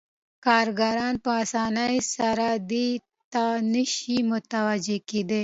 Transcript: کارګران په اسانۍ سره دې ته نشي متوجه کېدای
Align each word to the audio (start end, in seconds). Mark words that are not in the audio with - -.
کارګران 0.45 1.13
په 1.23 1.31
اسانۍ 1.43 1.97
سره 2.15 2.47
دې 2.71 2.89
ته 3.33 3.43
نشي 3.73 4.17
متوجه 4.31 4.97
کېدای 5.09 5.39